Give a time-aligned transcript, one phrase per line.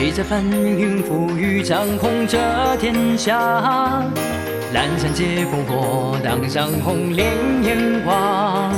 [0.00, 2.38] 谁在翻云覆雨，掌控着
[2.76, 3.36] 天下。
[4.72, 7.34] 阑珊皆烽火，当上红莲
[7.64, 8.70] 烟花。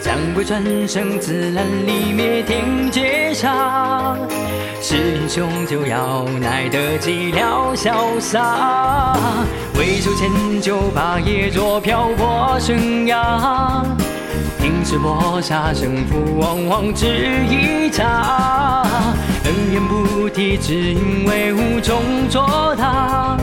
[0.00, 4.16] 将鬼转生，自然里灭天劫杀。
[4.80, 9.16] 是英雄就要耐得寂寥潇洒，
[9.78, 10.28] 为求千
[10.60, 13.84] 九把夜作漂泊生涯。
[14.60, 17.06] 明知搏杀胜负，往往只
[17.48, 18.31] 一场。
[20.56, 23.36] 只因为无从作答。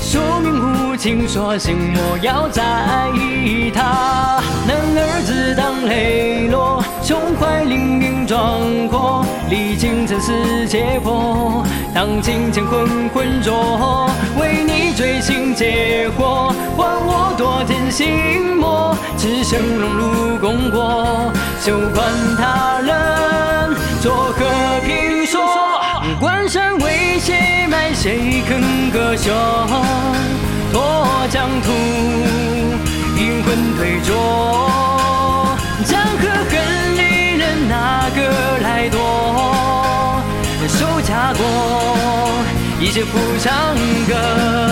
[0.00, 2.62] 宿命无情，索性莫要在
[3.14, 4.40] 意他。
[4.66, 10.32] 男儿自当磊落，胸怀凌云壮阔，历经生死
[10.66, 11.64] 劫波，
[11.94, 14.08] 当今乾坤浑浊，
[14.40, 18.96] 为你醉心劫火，还我多添心魔。
[19.18, 22.06] 只生荣辱功过，休管
[22.38, 25.15] 他人作何评。
[28.06, 29.32] 谁肯割袖？
[30.72, 31.72] 脱疆土，
[33.16, 34.70] 阴魂退浊。
[35.84, 37.00] 江河恨离
[37.36, 38.18] 人，哪个
[38.62, 40.22] 来夺？
[40.68, 41.44] 守家国，
[42.80, 43.10] 一世抚
[43.42, 43.74] 长
[44.06, 44.65] 歌。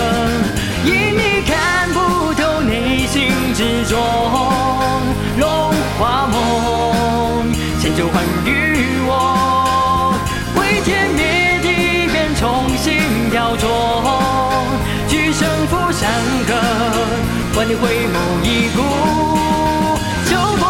[17.76, 18.78] 回眸一顾
[20.28, 20.62] 秋波。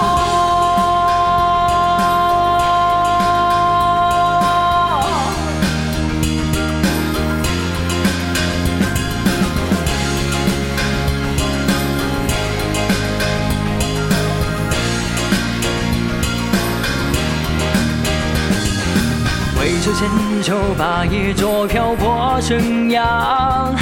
[19.60, 20.09] 为求千
[20.43, 23.75] 秋霸业，作漂泊生涯。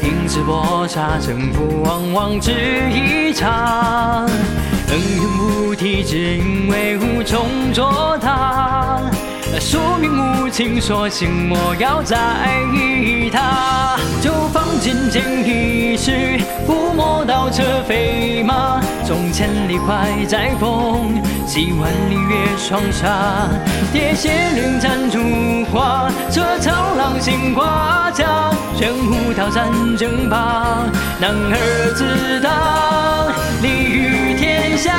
[0.00, 2.52] 拼死搏杀，胜负往往只
[2.90, 4.26] 一场。
[4.88, 9.00] 恩怨无提，只因为无从作答。
[9.58, 10.10] 宿命
[10.44, 12.16] 无情，索性莫要在
[12.74, 13.96] 意他。
[14.20, 16.10] 就放尽剑一世，
[16.66, 18.80] 抚摸刀车飞马。
[19.04, 23.48] 纵千里快在风，几万里月霜沙。
[23.92, 25.18] 铁血临战烛
[25.72, 28.50] 花，这长狼心挂甲。
[28.78, 30.84] 江湖刀战争霸，
[31.18, 33.32] 男儿自当
[33.62, 34.92] 立于天下。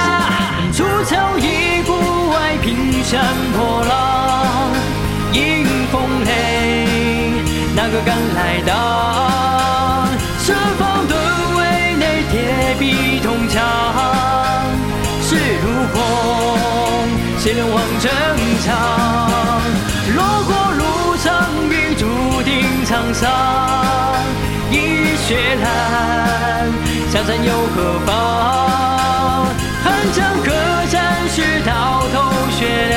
[0.74, 1.94] 出鞘一步
[2.32, 3.24] 外，平山
[3.56, 4.72] 破浪，
[5.32, 6.88] 迎风雷，
[7.76, 10.10] 哪个敢来挡？
[10.40, 11.16] 设防盾
[11.58, 13.64] 围内，铁壁铜墙。
[15.22, 15.98] 势如虹，
[17.38, 18.12] 谁能望征
[18.66, 19.62] 场？
[20.16, 23.67] 落过路上，雨注定沧桑。
[25.28, 26.72] 血染，
[27.12, 28.16] 江山又何妨？
[29.84, 30.54] 寒江客
[30.90, 32.96] 战时，刀头血凉。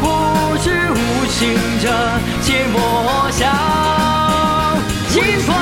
[0.00, 1.92] 不知无心者，
[2.40, 3.52] 且莫想。
[5.10, 5.54] 金风，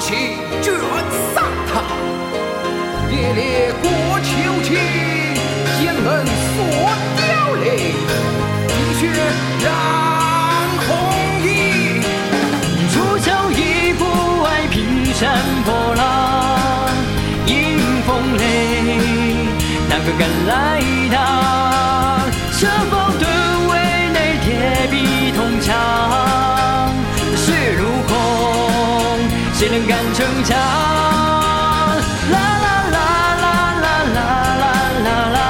[0.00, 0.10] 铁，
[0.60, 0.74] 卷
[1.32, 1.72] 沙场。
[3.08, 4.30] 烈烈过秋
[4.64, 4.68] 千，
[5.78, 6.58] 剑门锁
[7.16, 7.22] 凋
[7.62, 8.31] 零。
[20.04, 20.82] 个敢来
[21.12, 21.16] 挡？
[22.50, 23.24] 设防盾
[23.68, 23.72] 位
[24.12, 25.74] 内，铁壁铜墙。
[27.36, 28.12] 势如虹，
[29.54, 30.58] 谁能敢逞强？
[32.30, 32.98] 啦啦啦
[33.42, 33.44] 啦
[33.74, 34.26] 啦啦
[34.58, 34.66] 啦
[35.04, 35.40] 啦啦啦